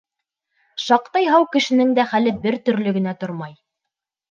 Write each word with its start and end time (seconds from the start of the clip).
Шаҡтай 0.83 1.27
һау 1.33 1.45
кешенең 1.57 1.93
дә 2.01 2.07
хәле 2.15 2.35
бер 2.47 2.59
төрлө 2.71 2.97
генә 2.99 3.17
тормай. 3.23 3.57